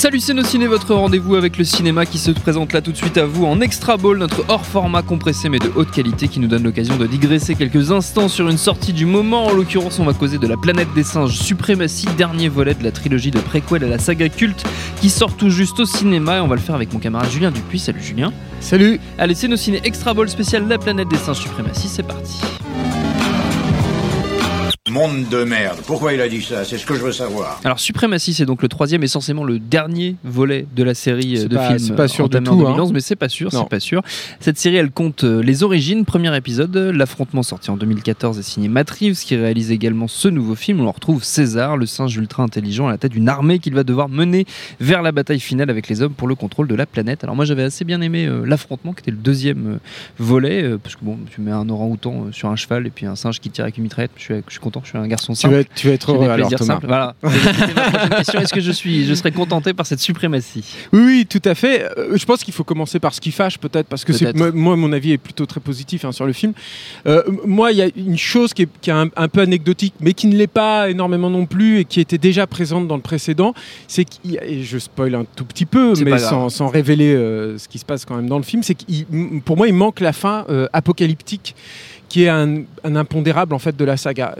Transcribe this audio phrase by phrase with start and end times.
[0.00, 2.96] Salut c'est nos ciné, votre rendez-vous avec le cinéma qui se présente là tout de
[2.96, 6.40] suite à vous en extra ball, notre hors format compressé mais de haute qualité qui
[6.40, 9.44] nous donne l'occasion de digresser quelques instants sur une sortie du moment.
[9.44, 12.92] En l'occurrence, on va causer de la planète des singes suprématie, dernier volet de la
[12.92, 14.64] trilogie de préquel à la saga culte
[15.02, 17.50] qui sort tout juste au cinéma et on va le faire avec mon camarade Julien
[17.50, 17.78] Dupuis.
[17.78, 18.32] Salut Julien.
[18.60, 19.00] Salut.
[19.18, 22.40] Allez, c'est nos ciné extra ball spécial La planète des singes suprématie, c'est parti.
[24.90, 25.78] Monde de merde.
[25.86, 26.64] Pourquoi il a dit ça?
[26.64, 27.60] C'est ce que je veux savoir.
[27.64, 31.46] Alors Suprématie, c'est donc le troisième et essentiellement le dernier volet de la série euh,
[31.48, 32.40] de pas- films c'est pas sûr en tout, hein.
[32.42, 34.02] 2011, mais c'est pas sûr, c'est pas sûr.
[34.40, 38.42] Cette série, elle compte euh, les origines, premier épisode, euh, l'affrontement sorti en 2014 et
[38.42, 40.80] signé Matt Reeves, qui réalise également ce nouveau film.
[40.80, 43.84] où On retrouve César, le singe ultra intelligent à la tête d'une armée qu'il va
[43.84, 44.44] devoir mener
[44.80, 47.22] vers la bataille finale avec les hommes pour le contrôle de la planète.
[47.22, 49.78] Alors moi, j'avais assez bien aimé euh, l'affrontement, qui était le deuxième euh,
[50.18, 53.06] volet, euh, parce que bon, tu mets un orang-outan euh, sur un cheval et puis
[53.06, 54.10] un singe qui tire avec une mitraillette.
[54.16, 55.54] Je suis, je suis content, je suis un garçon Tu simple.
[55.56, 56.64] vas, tu vas être heureux alors, Thomas.
[56.74, 56.86] simples.
[56.86, 57.14] Voilà.
[57.24, 60.64] Est-ce que je suis, je serais contenté par cette suprématie?
[60.92, 61.90] Oui, oui, tout à fait.
[61.98, 64.76] Euh, je pense qu'il faut commencer par ce qui fâche, peut-être, parce que c'est moi,
[64.76, 66.52] mon avis est plutôt très positif hein, sur le film.
[67.06, 69.94] Euh, moi, il y a une chose qui est, qui est un, un peu anecdotique,
[70.00, 73.02] mais qui ne l'est pas énormément non plus et qui était déjà présente dans le
[73.02, 73.54] précédent,
[73.88, 77.68] c'est qu'il et je spoil un tout petit peu, mais sans, sans révéler euh, ce
[77.68, 78.84] qui se passe quand même dans le film, c'est que
[79.44, 81.54] pour moi, il manque la fin apocalyptique
[82.10, 84.34] qui est un, un impondérable en fait de la saga.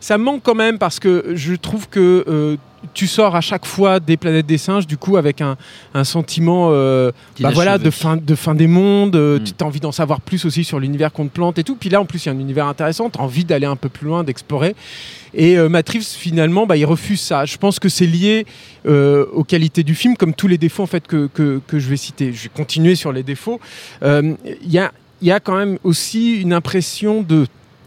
[0.00, 2.56] Ça manque quand même parce que je trouve que euh,
[2.94, 5.56] tu sors à chaque fois des planètes des singes du coup avec un,
[5.92, 9.16] un sentiment euh, bah voilà de fin de fin des mondes.
[9.16, 9.44] euh, Mm.
[9.44, 11.74] Tu as envie d'en savoir plus aussi sur l'univers qu'on te plante et tout.
[11.74, 13.10] Puis là en plus il y a un univers intéressant.
[13.10, 14.76] Tu as envie d'aller un peu plus loin, d'explorer.
[15.34, 17.44] Et euh, Reeves, finalement, bah, il refuse ça.
[17.44, 18.46] Je pense que c'est lié
[18.86, 21.98] aux qualités du film, comme tous les défauts en fait que, que, que je vais
[21.98, 22.32] citer.
[22.32, 23.60] Je vais continuer sur les défauts.
[24.02, 24.90] Il y, a,
[25.20, 27.46] il y a quand même aussi une impression de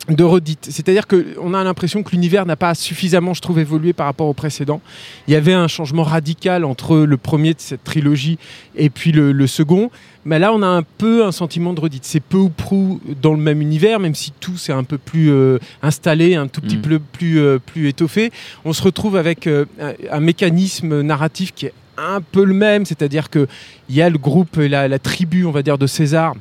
[0.10, 0.68] de redite.
[0.72, 4.34] C'est-à-dire qu'on a l'impression que l'univers n'a pas suffisamment, je trouve, évolué par rapport au
[4.34, 4.82] précédent.
[5.28, 8.40] Il y avait un changement radical entre le premier de cette trilogie
[8.76, 9.92] et puis le, le second.
[10.26, 12.04] Mais là, on a un peu un sentiment de redite.
[12.04, 15.30] C'est peu ou prou dans le même univers, même si tout s'est un peu plus
[15.32, 16.82] euh, installé, un tout petit Mm.
[16.82, 18.32] peu plus, euh, plus étoffé.
[18.66, 22.86] On se retrouve avec euh, un, un mécanisme narratif qui est un peu le même,
[22.86, 23.48] c'est-à-dire qu'il
[23.92, 26.34] y a le groupe, la, la tribu, on va dire, de César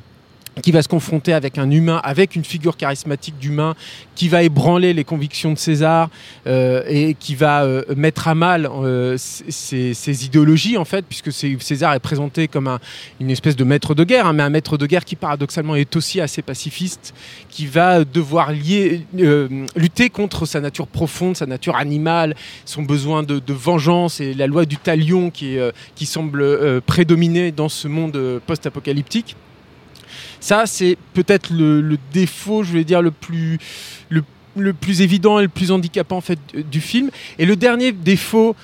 [0.61, 3.73] qui va se confronter avec un humain, avec une figure charismatique d'humain,
[4.15, 6.09] qui va ébranler les convictions de César
[6.45, 11.31] euh, et qui va euh, mettre à mal euh, ses, ses idéologies, en fait, puisque
[11.31, 12.79] César est présenté comme un-
[13.19, 15.95] une espèce de maître de guerre, hein, mais un maître de guerre qui paradoxalement est
[15.95, 17.13] aussi assez pacifiste,
[17.49, 18.97] qui va devoir euh,
[19.75, 22.35] lutter contre sa nature profonde, sa nature animale,
[22.65, 25.71] son besoin de, vengeance et la loi du talion qui, euh,
[26.03, 29.35] semble euh, prédominer dans ce monde euh, post-apocalyptique.
[30.39, 33.59] Ça, c'est peut-être le, défaut, je vais dire, le plus,
[34.09, 36.39] le, plus évident et le plus handicapant en fait,
[36.69, 37.09] du- film.
[37.39, 38.55] Et le dernier défaut,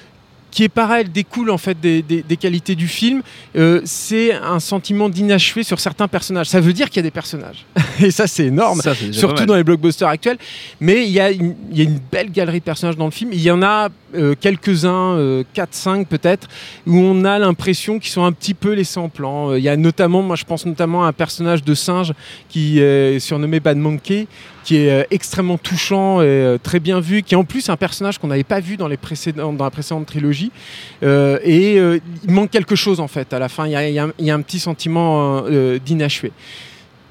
[0.51, 3.22] qui est pareil, découle en fait des qualités du film,
[3.56, 6.47] euh, c'est un sentiment d'inachevé sur certains personnages.
[6.47, 7.66] Ça veut dire qu'il y a des personnages.
[8.03, 10.38] Et ça, c'est énorme Ça, surtout dans les blockbusters actuels.
[10.80, 13.12] Mais il y, a une, il y a une belle galerie de personnages dans le
[13.12, 13.31] film.
[13.34, 16.47] Il y en a euh, quelques-uns, euh, 4-5 peut-être,
[16.86, 19.52] où on a l'impression qu'ils sont un petit peu laissés en plan.
[19.52, 22.13] Euh, Il y a notamment, moi je pense notamment à un personnage de singe
[22.50, 24.28] qui est surnommé Bad Monkey,
[24.63, 27.78] qui est euh, extrêmement touchant et euh, très bien vu, qui est en plus un
[27.78, 30.52] personnage qu'on n'avait pas vu dans, les précédents, dans la précédente trilogie.
[31.03, 33.66] Euh, et euh, il manque quelque chose en fait à la fin.
[33.66, 36.31] Il y a, il y a un- il y a un petit sentiment euh, d'inachevé.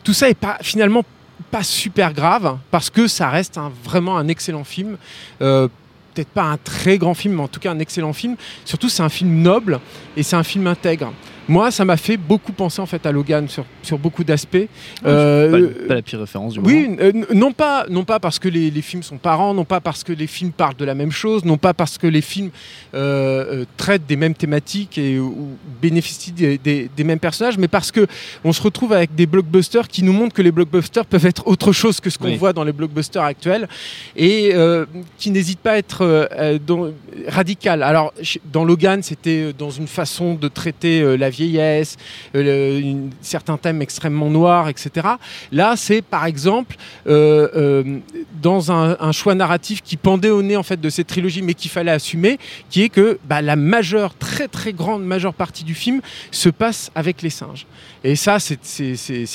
[0.06, 1.04] Tout ça est pas finalement
[1.50, 4.98] pas super grave parce que ça reste vraiment un excellent film.
[5.42, 5.66] Euh,
[6.14, 8.36] Peut-être pas un très grand film, mais en tout cas un excellent film.
[8.64, 9.80] Surtout, c'est un film noble
[10.16, 11.12] et c'est un film intègre.
[11.48, 14.56] Moi, ça m'a fait beaucoup penser en fait à Logan sur, sur beaucoup d'aspects.
[15.04, 16.74] Euh, Pas, la pire référence du moment.
[16.74, 19.80] oui, euh, non pas, non pas parce que les, les films sont parents, non pas
[19.80, 22.50] parce que les films parlent de la même chose, non pas parce que les films
[22.94, 27.92] euh, traitent des mêmes thématiques et ou bénéficient des, des- des mêmes personnages, mais parce
[27.92, 28.06] que
[28.44, 31.70] on se retrouve avec des blockbusters qui nous montrent que les blockbusters peuvent être autre
[31.72, 32.36] chose que ce qu'on Oui.
[32.36, 33.68] voit dans les blockbusters actuels
[34.16, 34.84] et euh,
[35.16, 36.28] qui n'hésitent pas à être
[36.66, 36.90] dans-
[37.28, 37.82] radical.
[37.84, 38.12] Alors
[38.52, 41.96] dans Logan, c'était dans une façon de traiter la vieillesse,
[42.34, 45.06] euh, une- certains thèmes extrêmement noirs, etc.
[45.52, 47.98] Là, c'est par exemple euh, euh,
[48.42, 51.54] dans un, un choix narratif qui pendait au nez en fait de cette trilogie, mais
[51.54, 52.38] qu'il fallait assumer,
[52.70, 56.00] qui est que bah, la majeure, très très grande majeure partie du film
[56.30, 57.66] se passe avec les singes.
[58.04, 58.56] Et ça, c'est-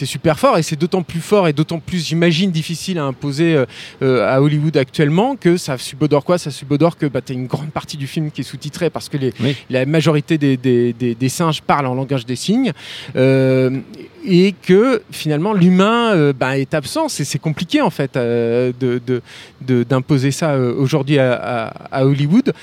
[0.05, 3.63] super fort, et c'est d'autant plus fort et d'autant plus, j'imagine, difficile à imposer
[4.01, 6.37] à Hollywood actuellement que ça subodore quoi?
[6.37, 9.09] Ça subodore que bah, tu as une grande partie du film qui est sous-titrée parce
[9.09, 9.55] que les, Oui.
[9.69, 12.73] la majorité des, des- des- des singes parlent en langage des signes,
[13.15, 13.79] euh,
[14.25, 17.09] et que finalement l'humain euh, bah, est absent.
[17.09, 18.71] C'est compliqué en fait euh,
[19.61, 22.53] d'imposer ça aujourd'hui à, Hollywood.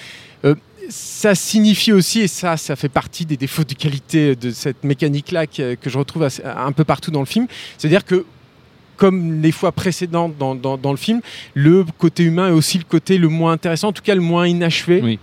[0.91, 5.47] Ça signifie aussi, et ça, ça fait partie des défauts de qualité de cette mécanique-là
[5.47, 7.47] que, je retrouve un peu partout dans le film,
[7.77, 8.25] c'est-à-dire que
[8.97, 11.21] comme les fois précédentes dans, le film,
[11.55, 14.47] le côté humain est aussi le côté le moins intéressant, en tout cas le moins
[14.47, 15.19] inachevé.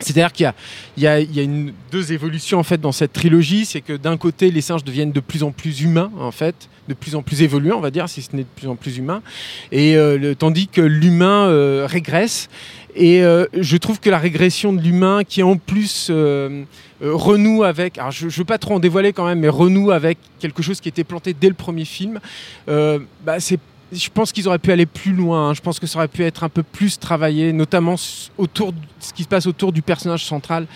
[0.00, 0.52] C'est-à-dire qu'il
[0.96, 1.46] y a,
[1.90, 5.20] deux évolutions en fait dans cette trilogie, c'est que d'un côté les singes deviennent de
[5.20, 8.22] plus en plus humains en fait, de plus en plus évolués on va dire, si
[8.22, 9.22] ce n'est de plus en plus humains,
[9.70, 12.48] et euh, tandis que l'humain euh, régresse.
[12.96, 16.12] Et euh, je trouve que la régression de l'humain, qui en plus
[17.00, 20.16] renoue avec, alors je ne veux pas trop en dévoiler quand même, mais renoue avec
[20.38, 22.20] quelque chose qui était planté dès le premier film,
[22.66, 23.58] bah, c'est
[23.92, 25.50] je pense qu'ils auraient pu aller plus loin.
[25.50, 25.54] hein.
[25.54, 27.94] Je pense que ça aurait pu être un peu plus travaillé, notamment
[28.38, 30.66] autour de ce qui se passe autour du personnage central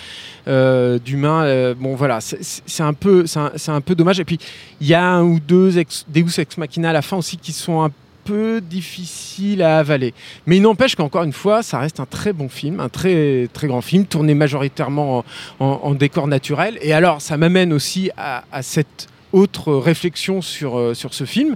[0.47, 1.43] euh, d'humain.
[1.45, 4.21] Euh, bon, voilà, c'est- un peu, c'est un, un peu dommage.
[4.21, 4.39] Et puis
[4.81, 7.53] il y a un ou deux ex, Deus ex machina à la fin aussi qui
[7.53, 7.91] sont un
[8.25, 10.13] peu difficiles à avaler.
[10.47, 13.67] Mais il n'empêche qu'encore une fois, ça reste un très bon film, un très très
[13.69, 15.25] grand film, tourné majoritairement
[15.61, 16.79] en, décor naturel.
[16.83, 21.55] Et alors, ça m'amène aussi à, à cette autre réflexion sur, euh, sur ce film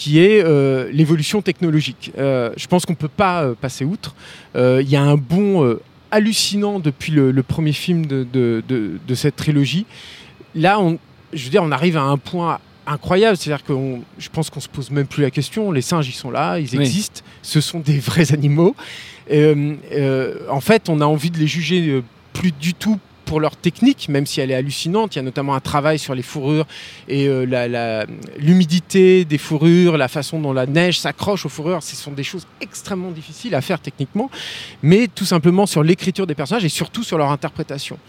[0.00, 2.10] qui est euh, l'évolution technologique.
[2.16, 4.14] Euh, je pense qu'on ne peut pas euh, passer outre.
[4.56, 5.76] Il y a un bond
[6.10, 9.84] hallucinant depuis le, le premier film de, de- de- de cette trilogie.
[10.54, 10.98] Là, on,
[11.34, 13.36] je veux dire, on arrive à un point incroyable.
[13.36, 13.74] C'est-à-dire que
[14.18, 15.70] je pense qu'on se pose même plus la question.
[15.70, 16.80] Les singes, ils sont là, ils Oui.
[16.80, 17.20] existent.
[17.42, 18.74] Ce sont des vrais animaux.
[19.30, 22.98] Euh, euh, en fait, on a envie de les juger plus du tout
[23.30, 25.14] pour leur technique, même si elle est hallucinante.
[25.14, 26.66] Il y a notamment un travail sur les fourrures
[27.06, 28.04] et euh,
[28.38, 31.80] l'humidité des fourrures, la façon dont la neige s'accroche aux fourrures.
[31.80, 34.32] Ce sont des choses extrêmement difficiles à faire techniquement,
[34.82, 38.00] mais tout simplement sur l'écriture des personnages et surtout sur leur interprétation.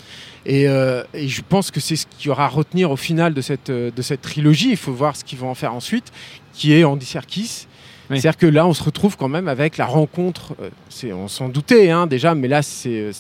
[0.48, 3.36] Et, euh, et je pense que c'est ce qu'il y aura à retenir au final
[3.36, 4.72] de cette, euh, de cette trilogie.
[4.72, 6.12] Il faut voir ce qu'ils vont en faire ensuite,
[6.52, 7.68] qui est Andy Serkis.
[8.10, 8.20] Oui.
[8.20, 10.56] C'est-à-dire que là, on se retrouve quand même avec la rencontre.
[11.14, 13.12] on s'en doutait hein, déjà, mais là, c'est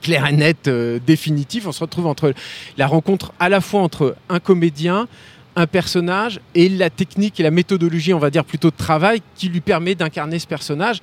[0.00, 1.66] clair et net, euh, définitif.
[1.66, 2.34] On se retrouve entre
[2.76, 5.08] la rencontre à la fois entre un comédien,
[5.56, 9.48] un personnage et la technique et la méthodologie, on va dire plutôt de travail, qui
[9.48, 11.00] lui permet d'incarner ce personnage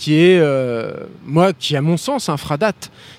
[0.00, 0.94] qui est, euh,
[1.26, 2.72] moi, qui à mon sens, un fradat.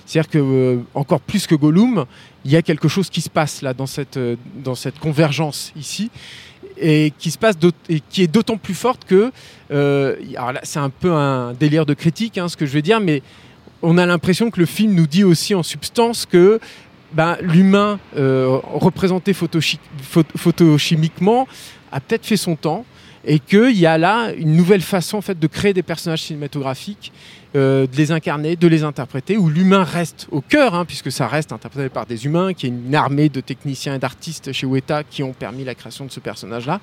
[0.06, 2.06] C'est-à-dire que, euh, encore plus que Gollum,
[2.44, 5.72] il y a quelque chose qui se passe là, dans cette, euh, dans cette convergence
[5.76, 6.10] ici,
[6.78, 7.56] et qui, se passe
[7.88, 9.32] et qui est d'autant plus forte que,
[9.70, 13.00] alors là, c'est un peu un délire de critique, hein, ce que je vais dire,
[13.00, 13.22] mais
[13.82, 16.60] on a l'impression que le film nous dit aussi en substance que
[17.14, 21.48] ben, l'humain euh, représenté photochi- pho- photochimiquement
[21.92, 22.86] a peut-être fait son temps
[23.26, 27.12] et qu'il y a là une nouvelle façon en fait, de créer des personnages cinématographiques,
[27.56, 31.28] euh, de les incarner, de les interpréter, où l'humain reste au cœur, hein, puisque ça
[31.28, 35.04] reste interprété par des humains, qui est une armée de techniciens et d'artistes chez Weta
[35.04, 36.80] qui ont permis la création de ce personnage-là.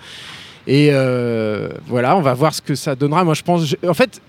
[0.69, 3.25] Et euh, voilà, on va voir ce que ça donnera.
[3.25, 4.21] Moi, je pense, en fait,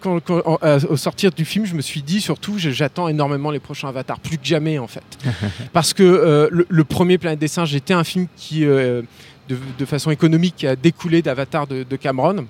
[0.00, 3.50] quand, quand- en- euh, au sortir du film, je me suis dit surtout, j'attends énormément
[3.50, 5.02] les prochains Avatars, plus que jamais en fait,
[5.72, 9.02] parce que euh, le, le premier Planète des Singes était un film qui, euh,
[9.48, 12.46] de, de façon économique, a découlé d'Avatar de, de Cameron.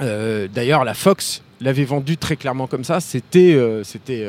[0.00, 3.00] Euh, D'ailleurs, la Fox l'avait vendu très clairement comme ça.
[3.00, 4.28] C'était, c'était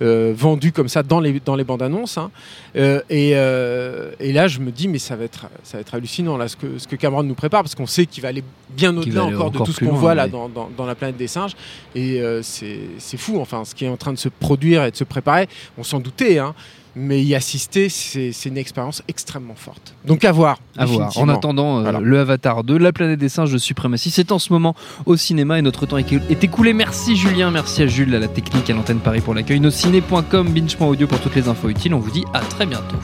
[0.00, 2.18] vendu comme ça dans les, dans les bandes annonces.
[2.18, 2.30] hein.
[2.76, 5.94] Euh, et, euh, et là, je me dis, mais ça va être, ça va être
[5.94, 8.42] hallucinant là, ce, que, ce que Cameron nous prépare, parce qu'on sait qu'il va aller
[8.70, 11.16] bien au-delà encore de tout ce qu'on loin, voit là dans, dans- dans la planète
[11.16, 11.52] des singes.
[11.94, 14.90] Et euh, c'est c'est fou, enfin, ce qui est en train de se produire et
[14.90, 15.48] de se préparer.
[15.78, 16.54] On s'en doutait, hein,
[16.96, 19.94] mais y assister, c'est une expérience extrêmement forte.
[20.04, 20.58] Donc à voir.
[20.76, 21.16] À voir.
[21.18, 22.00] En attendant, euh, Voilà.
[22.00, 24.74] le Avatar 2, La planète des singes de suprématie, c'est en ce moment
[25.06, 26.72] au cinéma et notre temps est est écoulé.
[26.72, 29.60] Merci Julien, merci à Jules, à la technique, à l'antenne Paris pour l'accueil.
[29.60, 31.94] Nosciné.com, binge.audio pour toutes les infos utiles.
[31.94, 32.96] On vous dit à très bientôt.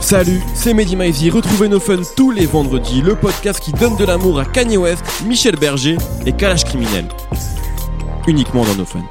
[0.00, 1.30] Salut, c'est Mehdi Maizy.
[1.30, 5.04] Retrouvez nos fun tous les vendredis, le podcast qui donne de l'amour à Kanye West,
[5.24, 7.06] Michel Berger et Kalash Criminel.
[8.26, 9.02] Uniquement dans nos fun.